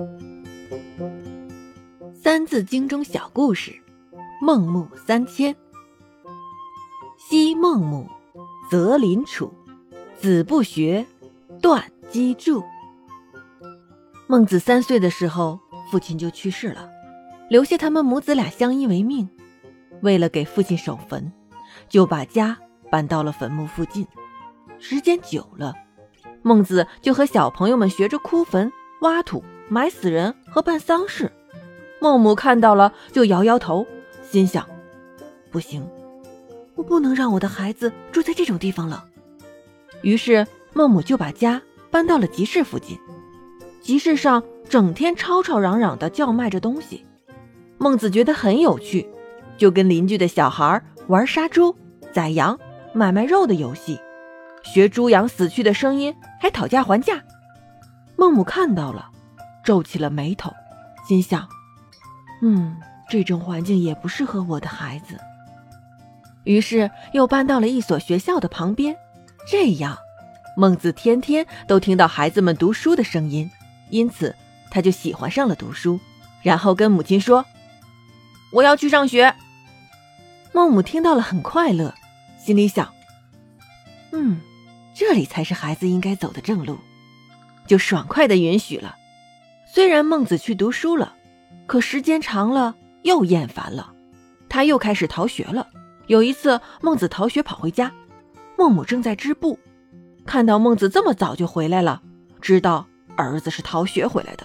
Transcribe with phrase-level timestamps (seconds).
[2.14, 3.72] 《三字经》中小故事：
[4.40, 5.54] 孟母三迁。
[7.18, 8.08] 昔孟母，
[8.70, 9.52] 择邻处，
[10.18, 11.06] 子不学，
[11.60, 12.64] 断机杼。
[14.26, 15.60] 孟子三岁的时候，
[15.90, 16.88] 父亲就去世了，
[17.50, 19.28] 留下他们母子俩相依为命。
[20.02, 21.30] 为了给父亲守坟，
[21.88, 22.56] 就把家
[22.90, 24.06] 搬到了坟墓附近。
[24.78, 25.74] 时间久了，
[26.42, 28.72] 孟子就和小朋友们学着哭坟、
[29.02, 31.32] 挖土、埋死人和办丧事。
[32.00, 33.86] 孟母看到了，就摇摇头，
[34.28, 34.66] 心想
[35.50, 35.86] ：“不行，
[36.74, 39.04] 我不能让我的孩子住在这种地方了。”
[40.02, 42.98] 于是孟母就把家搬到了集市附近。
[43.80, 47.04] 集市上整天吵吵嚷嚷的叫卖着东西，
[47.78, 49.08] 孟子觉得很有趣，
[49.56, 51.74] 就跟邻居的小孩玩杀猪、
[52.12, 52.58] 宰羊、
[52.92, 54.00] 买卖肉的游戏，
[54.62, 57.22] 学猪羊死去的声音，还讨价还价。
[58.16, 59.10] 孟母看到了，
[59.64, 60.52] 皱起了眉头，
[61.06, 61.48] 心想。
[62.42, 62.76] 嗯，
[63.08, 65.18] 这种环境也不适合我的孩子。
[66.44, 68.96] 于是又搬到了一所学校的旁边，
[69.46, 69.98] 这样，
[70.56, 73.50] 孟子天天都听到孩子们读书的声音，
[73.90, 74.34] 因此
[74.70, 76.00] 他就喜欢上了读书。
[76.42, 77.44] 然后跟母亲说
[78.52, 79.34] ：“我要去上学。”
[80.54, 81.94] 孟母听到了很快乐，
[82.38, 82.90] 心里想
[84.12, 84.40] ：“嗯，
[84.94, 86.78] 这里才是孩子应该走的正路。”
[87.68, 88.96] 就爽快的允许了。
[89.72, 91.14] 虽然孟子去读书了。
[91.66, 93.92] 可时间长了，又厌烦了，
[94.48, 95.68] 他又开始逃学了。
[96.08, 97.92] 有一次，孟子逃学跑回家，
[98.58, 99.56] 孟母正在织布，
[100.26, 102.02] 看到孟子这么早就回来了，
[102.40, 102.84] 知道
[103.16, 104.44] 儿子是逃学回来的，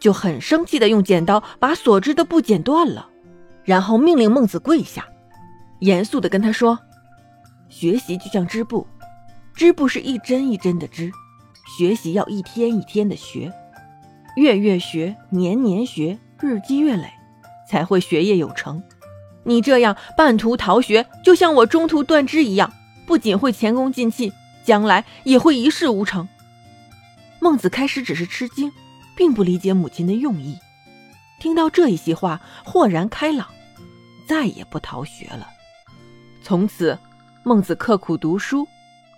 [0.00, 3.08] 就很生气的用剪刀把所织的布剪断了，
[3.62, 5.06] 然后命令孟子跪下，
[5.78, 6.76] 严肃的跟他说
[7.70, 8.84] ：“学习就像织布，
[9.54, 11.12] 织布是一针一针的织，
[11.78, 13.52] 学习要一天一天的学，
[14.38, 17.12] 月月学，年年学。”日积月累，
[17.68, 18.80] 才会学业有成。
[19.42, 22.72] 你这样半途逃学，就像我中途断肢一样，
[23.08, 24.32] 不仅会前功尽弃，
[24.62, 26.28] 将来也会一事无成。
[27.40, 28.72] 孟子开始只是吃惊，
[29.16, 30.56] 并不理解母亲的用意。
[31.40, 33.48] 听到这一席话，豁然开朗，
[34.28, 35.48] 再也不逃学了。
[36.40, 36.96] 从此，
[37.42, 38.64] 孟子刻苦读书，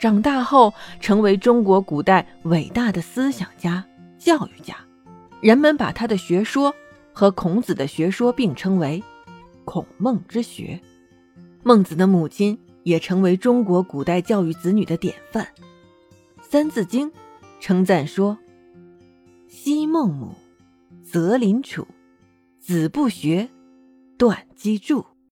[0.00, 3.84] 长大后成为中国古代伟大的思想家、
[4.18, 4.74] 教育家。
[5.44, 6.74] 人们把他的学说。
[7.16, 9.00] 和孔子的学说并称为
[9.64, 10.80] “孔孟之学”，
[11.62, 15.44] 孟子的母亲也成为中国古代教育子女的典范。
[16.42, 17.08] 《三字经》
[17.60, 18.36] 称赞说
[19.46, 20.34] ：“昔孟母，
[21.04, 21.86] 择邻处，
[22.58, 23.48] 子不学，
[24.18, 25.04] 断机杼。”